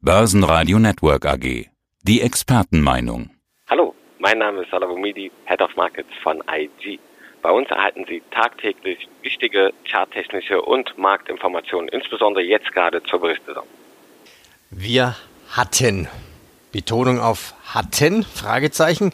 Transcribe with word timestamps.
Börsenradio 0.00 0.78
Network 0.78 1.26
AG. 1.26 1.66
Die 2.04 2.20
Expertenmeinung. 2.20 3.30
Hallo, 3.68 3.96
mein 4.20 4.38
Name 4.38 4.62
ist 4.62 4.70
Salavomidi, 4.70 5.32
Head 5.46 5.60
of 5.60 5.74
Markets 5.74 6.10
von 6.22 6.40
IG. 6.48 7.00
Bei 7.42 7.50
uns 7.50 7.68
erhalten 7.68 8.04
Sie 8.08 8.22
tagtäglich 8.30 9.08
wichtige 9.22 9.72
charttechnische 9.84 10.62
und 10.62 10.96
Marktinformationen, 10.96 11.88
insbesondere 11.88 12.44
jetzt 12.44 12.70
gerade 12.72 13.02
zur 13.02 13.20
Berichtssaison. 13.20 13.64
Wir 14.70 15.16
hatten 15.50 16.06
Betonung 16.70 17.18
auf 17.18 17.54
hatten, 17.64 18.22
Fragezeichen. 18.22 19.12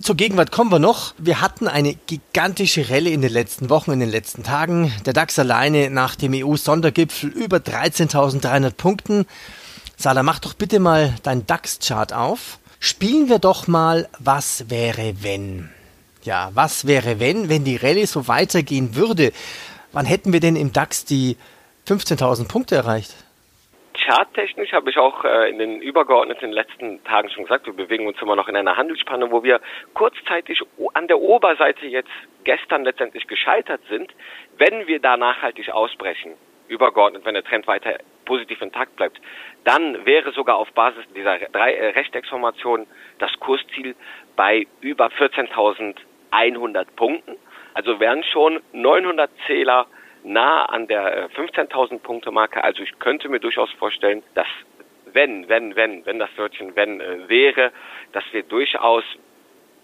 Zur 0.00 0.16
Gegenwart 0.16 0.50
kommen 0.50 0.72
wir 0.72 0.78
noch. 0.78 1.14
Wir 1.18 1.42
hatten 1.42 1.68
eine 1.68 1.94
gigantische 2.06 2.88
Rallye 2.88 3.12
in 3.12 3.20
den 3.20 3.32
letzten 3.32 3.68
Wochen, 3.68 3.92
in 3.92 4.00
den 4.00 4.10
letzten 4.10 4.44
Tagen. 4.44 4.92
Der 5.04 5.12
DAX 5.12 5.38
alleine 5.38 5.90
nach 5.90 6.16
dem 6.16 6.32
EU-Sondergipfel 6.34 7.28
über 7.28 7.58
13.300 7.58 8.74
Punkten. 8.74 9.26
Sala, 10.02 10.24
mach 10.24 10.40
doch 10.40 10.54
bitte 10.54 10.80
mal 10.80 11.14
dein 11.22 11.46
DAX-Chart 11.46 12.12
auf. 12.12 12.58
Spielen 12.80 13.28
wir 13.28 13.38
doch 13.38 13.68
mal, 13.68 14.08
was 14.18 14.68
wäre 14.68 15.22
wenn? 15.22 15.70
Ja, 16.24 16.50
was 16.54 16.88
wäre 16.88 17.20
wenn, 17.20 17.48
wenn 17.48 17.62
die 17.62 17.76
Rallye 17.76 18.06
so 18.06 18.26
weitergehen 18.26 18.96
würde? 18.96 19.30
Wann 19.92 20.04
hätten 20.04 20.32
wir 20.32 20.40
denn 20.40 20.56
im 20.56 20.72
DAX 20.72 21.04
die 21.04 21.36
15.000 21.86 22.50
Punkte 22.50 22.74
erreicht? 22.74 23.14
Charttechnisch 23.94 24.72
habe 24.72 24.90
ich 24.90 24.98
auch 24.98 25.24
äh, 25.24 25.48
in 25.48 25.60
den 25.60 25.80
übergeordneten 25.80 26.50
letzten 26.50 27.04
Tagen 27.04 27.30
schon 27.30 27.44
gesagt, 27.44 27.66
wir 27.66 27.74
bewegen 27.74 28.08
uns 28.08 28.20
immer 28.20 28.34
noch 28.34 28.48
in 28.48 28.56
einer 28.56 28.76
Handelsspanne, 28.76 29.30
wo 29.30 29.44
wir 29.44 29.60
kurzzeitig 29.94 30.62
an 30.94 31.06
der 31.06 31.20
Oberseite 31.20 31.86
jetzt 31.86 32.10
gestern 32.42 32.82
letztendlich 32.82 33.28
gescheitert 33.28 33.82
sind. 33.88 34.12
Wenn 34.58 34.88
wir 34.88 34.98
da 34.98 35.16
nachhaltig 35.16 35.70
ausbrechen, 35.70 36.32
übergeordnet, 36.66 37.24
wenn 37.24 37.34
der 37.34 37.44
Trend 37.44 37.68
weiter 37.68 37.98
positiv 38.24 38.60
intakt 38.62 38.96
bleibt, 38.96 39.20
dann 39.64 40.04
wäre 40.04 40.32
sogar 40.32 40.56
auf 40.56 40.72
Basis 40.72 41.04
dieser 41.14 41.38
drei 41.38 41.74
äh, 41.74 41.88
Rechtecksformation 41.90 42.86
das 43.18 43.32
Kursziel 43.40 43.94
bei 44.36 44.66
über 44.80 45.06
14.100 45.06 46.86
Punkten. 46.96 47.36
Also 47.74 48.00
wären 48.00 48.22
schon 48.24 48.60
900 48.72 49.30
Zähler 49.46 49.86
nah 50.24 50.64
an 50.66 50.86
der 50.86 51.30
15.000 51.30 51.94
äh, 51.94 51.98
Punkte 51.98 52.30
Marke. 52.30 52.62
Also 52.62 52.82
ich 52.82 52.98
könnte 52.98 53.28
mir 53.28 53.40
durchaus 53.40 53.70
vorstellen, 53.72 54.22
dass 54.34 54.46
wenn, 55.12 55.48
wenn, 55.48 55.76
wenn, 55.76 56.06
wenn 56.06 56.18
das 56.18 56.30
Wörtchen 56.36 56.76
wenn 56.76 57.00
äh, 57.00 57.28
wäre, 57.28 57.72
dass 58.12 58.24
wir 58.32 58.42
durchaus 58.42 59.04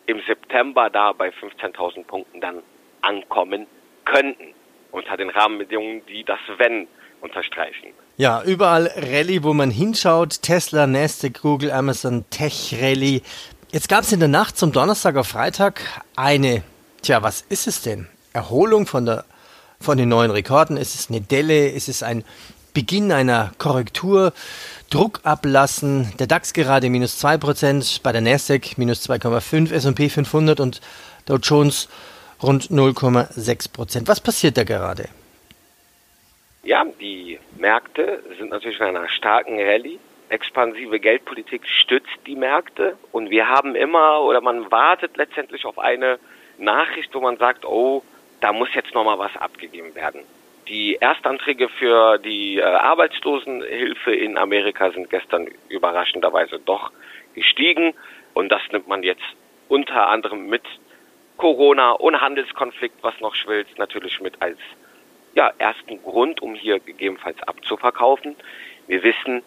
im 0.07 0.21
September 0.27 0.91
da 0.91 1.13
bei 1.13 1.29
15.000 1.29 2.07
Punkten 2.07 2.41
dann 2.41 2.63
ankommen 3.03 3.67
könnten 4.05 4.55
unter 4.91 5.17
den 5.17 5.31
Rahmenbedingungen, 5.31 6.05
die 6.07 6.25
das 6.25 6.41
wenn 6.57 6.89
unterstreichen. 7.21 7.89
Ja, 8.17 8.43
überall 8.43 8.91
Rallye, 8.97 9.43
wo 9.43 9.55
man 9.55 9.71
hinschaut. 9.71 10.43
Tesla, 10.43 10.87
Nasdaq, 10.87 11.41
Google, 11.41 11.71
Amazon, 11.71 12.25
Tech 12.31 12.75
Rallye. 12.81 13.23
Jetzt 13.71 13.89
gab 13.89 14.05
es 14.05 14.13
in 14.13 14.21
der 14.21 14.29
Nacht 14.29 14.57
zum 14.57 14.73
Donnerstag 14.73 15.17
auf 15.17 15.29
Freitag 15.29 15.83
eine, 16.17 16.63
tja, 17.03 17.23
was 17.23 17.43
ist 17.49 17.67
es 17.67 17.83
denn? 17.83 18.09
Erholung 18.33 18.87
von 18.87 19.07
der 19.07 19.25
von 19.81 19.97
den 19.97 20.09
neuen 20.09 20.31
Rekorden. 20.31 20.77
Es 20.77 20.95
ist 20.95 21.11
eine 21.11 21.21
Delle, 21.21 21.73
es 21.73 21.89
ist 21.89 22.03
ein 22.03 22.25
Beginn 22.75 23.13
einer 23.13 23.53
Korrektur. 23.59 24.33
Druck 24.91 25.21
ablassen. 25.25 26.13
Der 26.19 26.27
DAX 26.27 26.53
gerade 26.53 26.91
minus 26.91 27.23
2%, 27.23 28.03
bei 28.03 28.13
der 28.13 28.21
Nasdaq 28.21 28.79
minus 28.79 29.09
2,5%, 29.09 29.73
S&P 29.73 30.09
500 30.09 30.61
und 30.61 30.81
Dow 31.27 31.37
Jones 31.37 31.89
rund 32.43 32.71
0,6%. 32.71 34.07
Was 34.07 34.21
passiert 34.21 34.57
da 34.57 34.65
gerade? 34.65 35.09
Ja, 36.69 36.85
die 36.85 37.39
Märkte 37.57 38.23
sind 38.37 38.51
natürlich 38.51 38.79
in 38.79 38.89
einer 38.89 39.09
starken 39.09 39.59
Rallye. 39.59 39.99
Expansive 40.29 41.01
Geldpolitik 41.01 41.67
stützt 41.67 42.19
die 42.27 42.37
Märkte 42.37 42.99
und 43.11 43.31
wir 43.31 43.49
haben 43.49 43.75
immer 43.75 44.21
oder 44.21 44.43
man 44.43 44.71
wartet 44.71 45.17
letztendlich 45.17 45.65
auf 45.65 45.79
eine 45.79 46.19
Nachricht, 46.59 47.15
wo 47.15 47.21
man 47.21 47.39
sagt, 47.39 47.65
oh, 47.65 48.03
da 48.43 48.53
muss 48.53 48.69
jetzt 48.75 48.93
nochmal 48.93 49.19
was 49.19 49.35
abgegeben 49.39 49.95
werden. 49.95 50.21
Die 50.69 50.97
Erstanträge 50.97 51.71
für 51.71 52.19
die 52.19 52.59
äh, 52.59 52.65
Arbeitslosenhilfe 52.65 54.15
in 54.15 54.37
Amerika 54.37 54.91
sind 54.91 55.09
gestern 55.09 55.49
überraschenderweise 55.71 56.59
doch 56.59 56.93
gestiegen 57.35 57.95
und 58.35 58.51
das 58.51 58.61
nimmt 58.73 58.89
man 58.89 59.03
jetzt 59.03 59.25
unter 59.69 60.09
anderem 60.09 60.51
mit 60.51 60.65
Corona 61.39 61.93
und 61.93 62.21
Handelskonflikt, 62.21 63.03
was 63.03 63.19
noch 63.21 63.35
schwillt, 63.35 63.79
natürlich 63.79 64.21
mit 64.21 64.43
als 64.43 64.59
ja, 65.39 65.53
ersten 65.57 66.03
Grund, 66.03 66.43
um 66.43 66.57
hier 66.57 66.81
gegebenenfalls 66.81 67.41
abzuverkaufen. 67.45 68.35
Wir 68.89 69.05
wissen, 69.05 69.45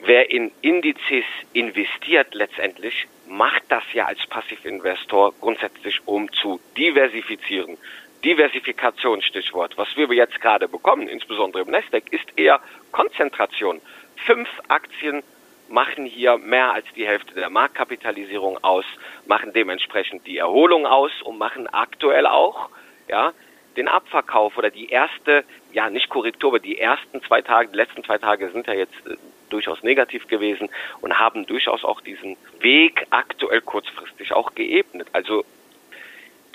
wer 0.00 0.30
in 0.30 0.50
Indizes 0.62 1.24
investiert 1.52 2.34
letztendlich, 2.34 3.06
macht 3.28 3.62
das 3.68 3.84
ja 3.92 4.06
als 4.06 4.26
Passivinvestor 4.26 5.32
grundsätzlich, 5.40 6.00
um 6.06 6.32
zu 6.32 6.58
diversifizieren. 6.76 7.78
Diversifikation 8.24 9.22
Stichwort. 9.22 9.78
Was 9.78 9.96
wir 9.96 10.12
jetzt 10.12 10.40
gerade 10.40 10.66
bekommen, 10.66 11.06
insbesondere 11.06 11.62
im 11.62 11.70
Nasdaq, 11.70 12.12
ist 12.12 12.36
eher 12.36 12.60
Konzentration. 12.90 13.80
Fünf 14.16 14.48
Aktien 14.66 15.22
machen 15.68 16.04
hier 16.04 16.36
mehr 16.38 16.72
als 16.72 16.86
die 16.96 17.06
Hälfte 17.06 17.34
der 17.34 17.48
Marktkapitalisierung 17.48 18.58
aus, 18.64 18.86
machen 19.26 19.52
dementsprechend 19.52 20.26
die 20.26 20.38
Erholung 20.38 20.84
aus 20.84 21.12
und 21.22 21.38
machen 21.38 21.68
aktuell 21.68 22.26
auch, 22.26 22.70
ja, 23.06 23.32
den 23.76 23.88
Abverkauf 23.88 24.56
oder 24.56 24.70
die 24.70 24.88
erste, 24.88 25.44
ja, 25.72 25.90
nicht 25.90 26.08
Korrektur, 26.08 26.50
aber 26.50 26.58
die 26.58 26.78
ersten 26.78 27.22
zwei 27.22 27.42
Tage, 27.42 27.70
die 27.70 27.76
letzten 27.76 28.04
zwei 28.04 28.18
Tage 28.18 28.50
sind 28.50 28.66
ja 28.66 28.74
jetzt 28.74 29.06
äh, 29.06 29.16
durchaus 29.50 29.82
negativ 29.82 30.26
gewesen 30.28 30.68
und 31.00 31.18
haben 31.18 31.46
durchaus 31.46 31.84
auch 31.84 32.00
diesen 32.00 32.36
Weg 32.60 33.06
aktuell 33.10 33.60
kurzfristig 33.60 34.32
auch 34.32 34.54
geebnet. 34.54 35.08
Also 35.12 35.44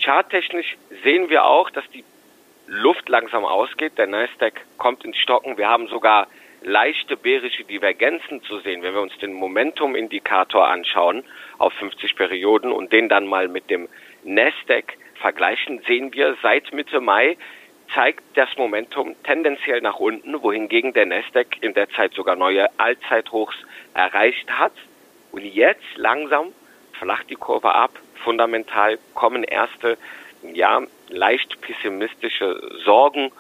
Charttechnisch 0.02 0.78
sehen 1.04 1.30
wir 1.30 1.46
auch, 1.46 1.70
dass 1.70 1.90
die 1.92 2.04
Luft 2.68 3.08
langsam 3.10 3.46
ausgeht. 3.46 3.98
Der 3.98 4.08
Nasdaq 4.08 4.62
kommt 4.78 5.06
ins 5.06 5.18
Stocken. 5.18 5.58
Wir 5.58 5.70
haben 5.70 5.88
sogar 5.88 6.28
leichte 6.62 7.18
bärische 7.18 7.64
Divergenzen 7.64 8.42
zu 8.44 8.60
sehen, 8.60 8.84
wenn 8.84 8.94
wir 8.94 9.02
uns 9.02 9.18
den 9.18 9.34
Momentum-Indikator 9.34 10.68
anschauen 10.68 11.24
auf 11.58 11.74
50 11.74 12.16
Perioden 12.16 12.72
und 12.72 12.92
den 12.94 13.10
dann 13.10 13.28
mal 13.28 13.48
mit 13.48 13.70
dem 13.70 13.90
Nasdaq 14.24 14.94
vergleichen, 15.16 15.82
sehen 15.88 16.14
wir 16.14 16.38
seit 16.42 16.74
Mitte 16.74 17.00
Mai 17.00 17.38
zeigt 17.94 18.24
das 18.36 18.50
Momentum 18.58 19.16
tendenziell 19.24 19.82
nach 19.82 20.00
unten, 20.00 20.42
wohingegen 20.42 20.94
der 20.94 21.06
Nasdaq 21.06 21.58
in 21.62 21.74
der 21.74 21.90
Zeit 21.90 22.14
sogar 22.14 22.36
neue 22.36 22.68
Allzeithochs 22.80 23.56
erreicht 23.94 24.50
hat. 24.52 24.74
Und 25.32 25.44
jetzt 25.44 25.84
langsam 25.96 26.54
flacht 26.94 27.30
die 27.30 27.36
Kurve 27.36 27.74
ab 27.76 27.92
fundamental 28.24 28.98
kommen 29.14 29.44
erste, 29.44 29.98
ja, 30.54 30.82
leicht 31.10 31.62
pessimistische 31.62 32.60
Sorgen. 32.84 33.32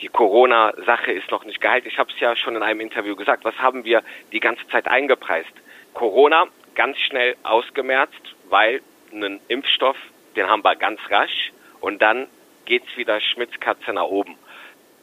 Die 0.00 0.08
Corona-Sache 0.08 1.12
ist 1.12 1.30
noch 1.30 1.44
nicht 1.44 1.60
geheilt. 1.60 1.86
Ich 1.86 1.98
habe 1.98 2.10
es 2.12 2.20
ja 2.20 2.36
schon 2.36 2.56
in 2.56 2.62
einem 2.62 2.80
Interview 2.80 3.16
gesagt. 3.16 3.44
Was 3.44 3.58
haben 3.58 3.84
wir 3.84 4.02
die 4.32 4.40
ganze 4.40 4.66
Zeit 4.68 4.88
eingepreist? 4.88 5.52
Corona 5.94 6.46
ganz 6.74 6.98
schnell 6.98 7.36
ausgemerzt, 7.42 8.34
weil 8.48 8.80
einen 9.12 9.40
Impfstoff, 9.48 9.96
den 10.36 10.48
haben 10.48 10.64
wir 10.64 10.76
ganz 10.76 11.00
rasch 11.10 11.52
und 11.80 12.00
dann 12.00 12.26
geht's 12.64 12.96
wieder 12.96 13.20
Schmitzkatze 13.20 13.92
nach 13.92 14.04
oben. 14.04 14.36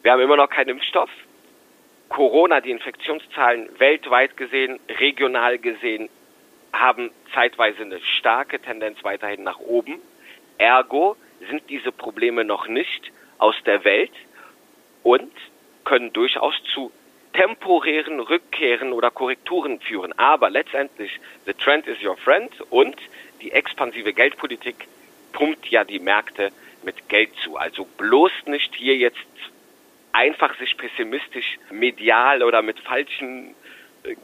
Wir 0.02 0.12
haben 0.12 0.20
immer 0.20 0.36
noch 0.36 0.48
keinen 0.48 0.70
Impfstoff. 0.70 1.10
Corona, 2.08 2.60
die 2.60 2.70
Infektionszahlen 2.70 3.68
weltweit 3.78 4.36
gesehen, 4.36 4.80
regional 4.88 5.58
gesehen 5.58 6.08
haben 6.72 7.10
zeitweise 7.34 7.82
eine 7.82 8.00
starke 8.00 8.60
Tendenz 8.60 9.02
weiterhin 9.04 9.42
nach 9.42 9.58
oben. 9.58 10.00
Ergo 10.58 11.16
sind 11.48 11.62
diese 11.68 11.92
Probleme 11.92 12.44
noch 12.44 12.66
nicht 12.66 13.12
aus 13.38 13.54
der 13.64 13.84
Welt 13.84 14.12
und 15.02 15.32
können 15.84 16.12
durchaus 16.12 16.54
zu 16.74 16.92
temporären 17.32 18.20
Rückkehren 18.20 18.92
oder 18.92 19.10
Korrekturen 19.10 19.80
führen. 19.80 20.12
Aber 20.18 20.50
letztendlich, 20.50 21.20
the 21.46 21.54
trend 21.54 21.86
is 21.86 22.02
your 22.02 22.16
friend 22.16 22.52
und 22.70 22.96
die 23.40 23.52
expansive 23.52 24.12
Geldpolitik 24.12 24.88
pumpt 25.32 25.66
ja 25.68 25.84
die 25.84 25.98
Märkte 25.98 26.50
mit 26.82 27.08
Geld 27.08 27.30
zu. 27.44 27.56
Also 27.56 27.86
bloß 27.96 28.32
nicht 28.46 28.74
hier 28.74 28.96
jetzt 28.96 29.18
einfach 30.12 30.56
sich 30.58 30.76
pessimistisch 30.76 31.58
medial 31.70 32.42
oder 32.42 32.62
mit 32.62 32.80
falschen 32.80 33.54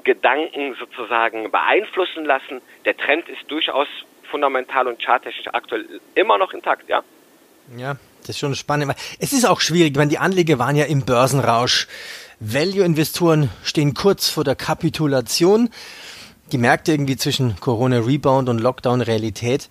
Gedanken 0.05 0.75
sozusagen 0.79 1.51
beeinflussen 1.51 2.25
lassen. 2.25 2.61
Der 2.85 2.97
Trend 2.97 3.29
ist 3.29 3.51
durchaus 3.51 3.89
fundamental 4.31 4.89
und 4.89 5.03
charttechnisch 5.03 5.49
aktuell 5.53 6.01
immer 6.15 6.39
noch 6.39 6.53
intakt, 6.53 6.89
ja. 6.89 7.03
Ja, 7.77 7.97
das 8.21 8.31
ist 8.31 8.39
schon 8.39 8.55
spannend. 8.55 8.95
Es 9.19 9.33
ist 9.33 9.45
auch 9.45 9.61
schwierig, 9.61 9.97
weil 9.97 10.09
die 10.09 10.19
Anleger 10.19 10.59
waren 10.59 10.77
ja 10.77 10.85
im 10.87 11.05
Börsenrausch. 11.05 11.89
Value-Investoren 12.41 13.51
stehen 13.63 13.95
kurz 13.95 14.29
vor 14.29 14.45
der 14.45 14.57
Kapitulation. 14.57 15.71
Die 16.53 16.59
Märkte 16.59 16.93
irgendwie 16.93 17.17
zwischen 17.17 17.57
Corona-Rebound 17.61 18.49
und 18.49 18.61
Lockdown-Realität. 18.61 19.69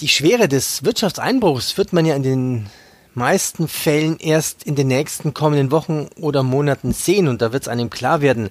Die 0.00 0.08
Schwere 0.08 0.46
des 0.46 0.84
Wirtschaftseinbruchs 0.84 1.78
wird 1.78 1.94
man 1.94 2.04
ja 2.04 2.14
in 2.14 2.22
den 2.22 2.66
meisten 3.14 3.66
Fällen 3.66 4.18
erst 4.18 4.62
in 4.64 4.74
den 4.74 4.88
nächsten 4.88 5.32
kommenden 5.32 5.70
Wochen 5.70 6.08
oder 6.20 6.42
Monaten 6.42 6.92
sehen 6.92 7.28
und 7.28 7.40
da 7.40 7.54
wird 7.54 7.62
es 7.62 7.68
einem 7.68 7.88
klar 7.88 8.20
werden, 8.20 8.50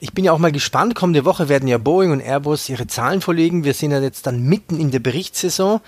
Ich 0.00 0.14
bin 0.14 0.24
ja 0.24 0.32
auch 0.32 0.38
mal 0.38 0.50
gespannt. 0.50 0.94
Kommende 0.94 1.26
Woche 1.26 1.50
werden 1.50 1.68
ja 1.68 1.76
Boeing 1.76 2.10
und 2.10 2.22
Airbus 2.22 2.70
ihre 2.70 2.86
Zahlen 2.86 3.20
vorlegen. 3.20 3.64
Wir 3.64 3.74
sind 3.74 3.90
ja 3.90 4.00
jetzt 4.00 4.26
dann 4.26 4.42
mitten 4.42 4.80
in 4.80 4.90
der 4.90 4.98
Berichtssaison. 4.98 5.80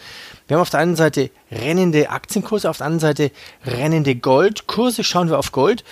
Wir 0.46 0.56
haben 0.56 0.62
auf 0.62 0.70
der 0.70 0.81
einen 0.81 0.96
Seite 0.96 1.30
rennende 1.50 2.10
Aktienkurse, 2.10 2.69
auf 2.69 2.76
der 2.76 2.87
anderen 2.87 3.00
Seite 3.00 3.32
rennende 3.64 4.14
Goldkurse. 4.14 5.02
Schauen 5.02 5.30
wir 5.30 5.38
auf 5.38 5.50
Gold. 5.50 5.82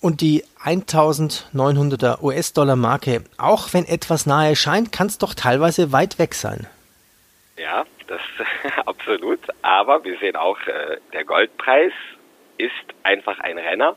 Und 0.00 0.20
die 0.20 0.44
1900er 0.64 2.20
US-Dollar-Marke, 2.20 3.22
auch 3.38 3.72
wenn 3.72 3.86
etwas 3.86 4.26
nahe 4.26 4.56
scheint, 4.56 4.90
kann 4.90 5.06
es 5.06 5.18
doch 5.18 5.32
teilweise 5.32 5.92
weit 5.92 6.18
weg 6.18 6.34
sein. 6.34 6.66
Ja, 7.58 7.84
das 8.06 8.20
absolut. 8.86 9.40
Aber 9.62 10.04
wir 10.04 10.18
sehen 10.18 10.36
auch, 10.36 10.58
äh, 10.66 10.98
der 11.12 11.24
Goldpreis 11.24 11.92
ist 12.58 12.72
einfach 13.02 13.38
ein 13.40 13.58
Renner. 13.58 13.96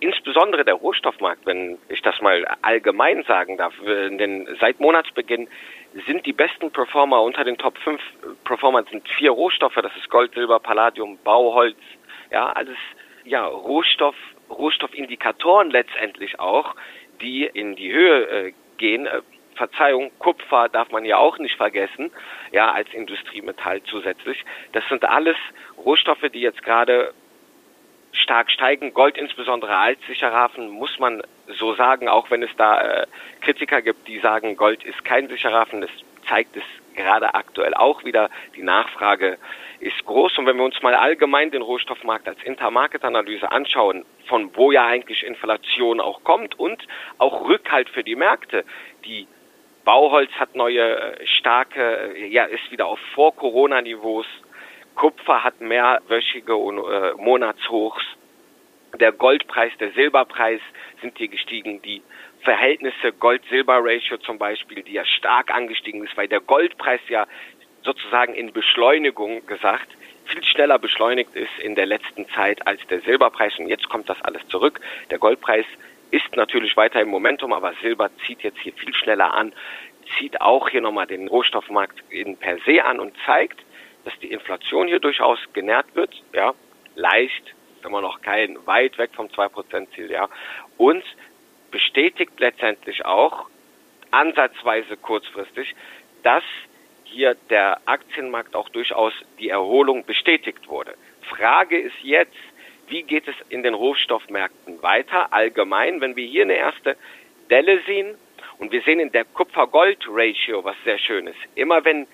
Insbesondere 0.00 0.64
der 0.64 0.74
Rohstoffmarkt, 0.74 1.44
wenn 1.46 1.78
ich 1.88 2.02
das 2.02 2.20
mal 2.20 2.44
allgemein 2.62 3.24
sagen 3.24 3.56
darf. 3.56 3.74
Denn 3.84 4.48
seit 4.60 4.80
Monatsbeginn 4.80 5.48
sind 6.06 6.26
die 6.26 6.32
besten 6.32 6.70
Performer 6.70 7.22
unter 7.22 7.44
den 7.44 7.58
Top 7.58 7.76
5 7.78 8.00
Performern 8.44 8.86
sind 8.90 9.08
vier 9.08 9.30
Rohstoffe. 9.30 9.74
Das 9.74 9.94
ist 9.96 10.08
Gold, 10.08 10.34
Silber, 10.34 10.60
Palladium, 10.60 11.18
Bauholz. 11.24 11.76
Ja, 12.30 12.52
alles, 12.52 12.78
ja, 13.24 13.46
Rohstoff, 13.46 14.16
Rohstoffindikatoren 14.50 15.70
letztendlich 15.70 16.38
auch, 16.38 16.74
die 17.20 17.44
in 17.44 17.76
die 17.76 17.92
Höhe 17.92 18.48
äh, 18.48 18.52
gehen. 18.78 19.08
Verzeihung, 19.56 20.10
Kupfer 20.18 20.68
darf 20.68 20.90
man 20.90 21.04
ja 21.04 21.16
auch 21.18 21.38
nicht 21.38 21.56
vergessen, 21.56 22.10
ja, 22.52 22.72
als 22.72 22.92
Industriemetall 22.92 23.82
zusätzlich. 23.84 24.44
Das 24.72 24.86
sind 24.88 25.04
alles 25.04 25.36
Rohstoffe, 25.76 26.28
die 26.32 26.40
jetzt 26.40 26.62
gerade 26.62 27.12
stark 28.12 28.50
steigen. 28.50 28.94
Gold 28.94 29.18
insbesondere 29.18 29.76
als 29.76 30.00
Sicherhafen 30.06 30.68
muss 30.68 30.98
man 30.98 31.22
so 31.58 31.74
sagen, 31.74 32.08
auch 32.08 32.30
wenn 32.30 32.42
es 32.42 32.50
da 32.56 32.80
äh, 32.80 33.06
Kritiker 33.40 33.82
gibt, 33.82 34.08
die 34.08 34.18
sagen, 34.20 34.56
Gold 34.56 34.84
ist 34.84 35.04
kein 35.04 35.28
Sicherhafen. 35.28 35.80
Das 35.80 35.90
zeigt 36.28 36.56
es 36.56 36.64
gerade 36.94 37.34
aktuell 37.34 37.74
auch 37.74 38.04
wieder. 38.04 38.30
Die 38.56 38.62
Nachfrage 38.62 39.38
ist 39.80 40.04
groß. 40.04 40.38
Und 40.38 40.46
wenn 40.46 40.56
wir 40.56 40.64
uns 40.64 40.82
mal 40.82 40.94
allgemein 40.94 41.50
den 41.50 41.62
Rohstoffmarkt 41.62 42.26
als 42.26 42.42
Intermarket-Analyse 42.42 43.52
anschauen, 43.52 44.04
von 44.26 44.56
wo 44.56 44.72
ja 44.72 44.86
eigentlich 44.86 45.22
Inflation 45.22 46.00
auch 46.00 46.24
kommt 46.24 46.58
und 46.58 46.82
auch 47.18 47.48
Rückhalt 47.48 47.88
für 47.90 48.02
die 48.02 48.16
Märkte, 48.16 48.64
die 49.04 49.28
Bauholz 49.86 50.32
hat 50.32 50.56
neue 50.56 50.82
äh, 50.82 51.26
starke, 51.38 52.12
äh, 52.16 52.26
ja, 52.26 52.44
ist 52.44 52.72
wieder 52.72 52.86
auf 52.86 52.98
Vor-Corona-Niveaus. 53.14 54.26
Kupfer 54.96 55.44
hat 55.44 55.60
mehrwöchige 55.60 56.56
und 56.56 56.78
äh, 56.78 57.12
Monatshochs. 57.16 58.04
Der 58.98 59.12
Goldpreis, 59.12 59.70
der 59.78 59.92
Silberpreis 59.92 60.60
sind 61.00 61.16
hier 61.16 61.28
gestiegen. 61.28 61.80
Die 61.82 62.02
Verhältnisse 62.40 63.12
Gold-Silber-Ratio 63.12 64.18
zum 64.18 64.38
Beispiel, 64.38 64.82
die 64.82 64.94
ja 64.94 65.04
stark 65.04 65.54
angestiegen 65.54 66.02
ist, 66.04 66.16
weil 66.16 66.26
der 66.26 66.40
Goldpreis 66.40 67.00
ja 67.08 67.28
sozusagen 67.82 68.34
in 68.34 68.52
Beschleunigung 68.52 69.46
gesagt 69.46 69.96
viel 70.24 70.42
schneller 70.42 70.80
beschleunigt 70.80 71.36
ist 71.36 71.56
in 71.60 71.76
der 71.76 71.86
letzten 71.86 72.28
Zeit 72.30 72.66
als 72.66 72.84
der 72.88 73.02
Silberpreis. 73.02 73.56
Und 73.60 73.68
jetzt 73.68 73.88
kommt 73.88 74.08
das 74.08 74.20
alles 74.22 74.44
zurück. 74.48 74.80
Der 75.10 75.18
Goldpreis 75.18 75.66
ist 76.10 76.36
natürlich 76.36 76.76
weiter 76.76 77.00
im 77.00 77.08
Momentum, 77.08 77.52
aber 77.52 77.74
Silber 77.82 78.10
zieht 78.26 78.42
jetzt 78.42 78.58
hier 78.58 78.72
viel 78.72 78.94
schneller 78.94 79.34
an, 79.34 79.52
zieht 80.18 80.40
auch 80.40 80.68
hier 80.68 80.80
nochmal 80.80 81.06
den 81.06 81.28
Rohstoffmarkt 81.28 82.02
in 82.10 82.36
per 82.36 82.58
se 82.60 82.84
an 82.84 83.00
und 83.00 83.14
zeigt, 83.24 83.60
dass 84.04 84.16
die 84.20 84.30
Inflation 84.30 84.86
hier 84.86 85.00
durchaus 85.00 85.38
genährt 85.52 85.86
wird, 85.94 86.14
ja, 86.32 86.54
leicht, 86.94 87.54
immer 87.84 88.00
noch 88.00 88.22
kein 88.22 88.56
weit 88.66 88.98
weg 88.98 89.10
vom 89.14 89.26
2%-Ziel, 89.26 90.10
ja, 90.10 90.28
und 90.76 91.02
bestätigt 91.70 92.32
letztendlich 92.38 93.04
auch 93.04 93.46
ansatzweise 94.10 94.96
kurzfristig, 94.96 95.74
dass 96.22 96.44
hier 97.04 97.36
der 97.50 97.80
Aktienmarkt 97.86 98.54
auch 98.54 98.68
durchaus 98.68 99.12
die 99.38 99.48
Erholung 99.48 100.04
bestätigt 100.04 100.68
wurde. 100.68 100.94
Frage 101.22 101.78
ist 101.78 101.96
jetzt, 102.02 102.36
wie 102.88 103.02
geht 103.02 103.28
es 103.28 103.34
in 103.48 103.62
den 103.62 103.74
Rohstoffmärkten 103.74 104.82
weiter 104.82 105.32
allgemein, 105.32 106.00
wenn 106.00 106.16
wir 106.16 106.26
hier 106.26 106.42
eine 106.42 106.54
erste 106.54 106.96
Delle 107.50 107.80
sehen 107.82 108.16
und 108.58 108.72
wir 108.72 108.82
sehen 108.82 109.00
in 109.00 109.12
der 109.12 109.24
Kupfer-Gold-Ratio 109.24 110.64
was 110.64 110.76
sehr 110.84 110.98
schön 110.98 111.26
ist. 111.26 111.38
Immer 111.54 111.84
wenn 111.84 112.06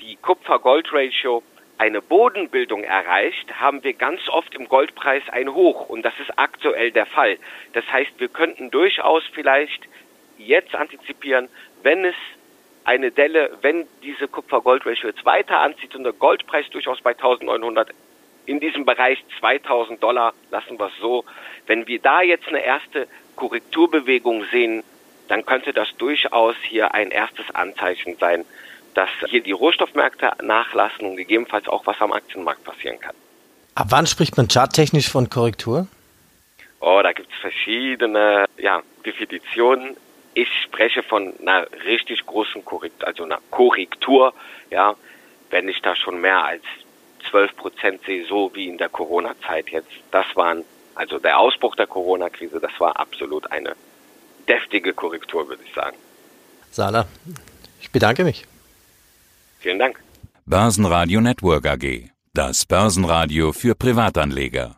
die 0.00 0.16
Kupfer-Gold-Ratio 0.16 1.42
eine 1.78 2.00
Bodenbildung 2.00 2.84
erreicht, 2.84 3.60
haben 3.60 3.82
wir 3.82 3.94
ganz 3.94 4.28
oft 4.28 4.54
im 4.54 4.68
Goldpreis 4.68 5.22
ein 5.30 5.52
Hoch 5.52 5.88
und 5.88 6.02
das 6.02 6.14
ist 6.20 6.38
aktuell 6.38 6.92
der 6.92 7.06
Fall. 7.06 7.38
Das 7.72 7.84
heißt, 7.90 8.12
wir 8.18 8.28
könnten 8.28 8.70
durchaus 8.70 9.24
vielleicht 9.32 9.88
jetzt 10.38 10.74
antizipieren, 10.74 11.48
wenn 11.82 12.04
es 12.04 12.14
eine 12.84 13.10
Delle, 13.10 13.58
wenn 13.62 13.86
diese 14.02 14.28
Kupfer-Gold-Ratio 14.28 15.08
jetzt 15.08 15.24
weiter 15.24 15.58
anzieht 15.60 15.94
und 15.96 16.04
der 16.04 16.12
Goldpreis 16.12 16.68
durchaus 16.70 17.00
bei 17.00 17.10
1900 17.10 17.90
in 18.46 18.60
diesem 18.60 18.84
Bereich 18.84 19.24
2000 19.40 20.02
Dollar, 20.02 20.34
lassen 20.50 20.78
wir 20.78 20.86
es 20.86 20.96
so. 21.00 21.24
Wenn 21.66 21.86
wir 21.86 21.98
da 21.98 22.22
jetzt 22.22 22.48
eine 22.48 22.64
erste 22.64 23.08
Korrekturbewegung 23.36 24.44
sehen, 24.50 24.84
dann 25.28 25.46
könnte 25.46 25.72
das 25.72 25.88
durchaus 25.96 26.56
hier 26.62 26.94
ein 26.94 27.10
erstes 27.10 27.50
Anzeichen 27.54 28.16
sein, 28.18 28.44
dass 28.94 29.08
hier 29.28 29.42
die 29.42 29.52
Rohstoffmärkte 29.52 30.32
nachlassen 30.42 31.06
und 31.06 31.16
gegebenenfalls 31.16 31.66
auch 31.68 31.86
was 31.86 32.00
am 32.00 32.12
Aktienmarkt 32.12 32.64
passieren 32.64 33.00
kann. 33.00 33.14
Ab 33.74 33.88
wann 33.90 34.06
spricht 34.06 34.36
man 34.36 34.48
charttechnisch 34.48 35.08
von 35.08 35.28
Korrektur? 35.30 35.88
Oh, 36.80 37.00
da 37.02 37.12
gibt 37.12 37.32
es 37.32 37.38
verschiedene 37.40 38.44
ja, 38.58 38.82
Definitionen. 39.04 39.96
Ich 40.34 40.48
spreche 40.62 41.02
von 41.02 41.32
einer 41.40 41.66
richtig 41.86 42.24
großen 42.26 42.64
Korrektur, 42.64 43.08
also 43.08 43.24
einer 43.24 43.38
Korrektur, 43.50 44.34
ja, 44.70 44.94
wenn 45.50 45.68
ich 45.68 45.80
da 45.80 45.96
schon 45.96 46.20
mehr 46.20 46.44
als 46.44 46.62
12 47.34 47.56
Prozent 47.56 48.00
sehe, 48.06 48.24
so 48.28 48.52
wie 48.54 48.68
in 48.68 48.78
der 48.78 48.88
Corona-Zeit 48.88 49.70
jetzt. 49.70 49.90
Das 50.12 50.24
waren, 50.36 50.62
also 50.94 51.18
der 51.18 51.36
Ausbruch 51.36 51.74
der 51.74 51.88
Corona-Krise, 51.88 52.60
das 52.60 52.70
war 52.78 52.96
absolut 53.00 53.50
eine 53.50 53.74
deftige 54.48 54.92
Korrektur, 54.92 55.48
würde 55.48 55.64
ich 55.66 55.74
sagen. 55.74 55.96
Sala, 56.70 57.06
ich 57.80 57.90
bedanke 57.90 58.22
mich. 58.22 58.46
Vielen 59.58 59.80
Dank. 59.80 60.00
Börsenradio 60.46 61.20
Network 61.20 61.66
AG. 61.66 62.10
Das 62.34 62.66
Börsenradio 62.66 63.52
für 63.52 63.74
Privatanleger. 63.74 64.76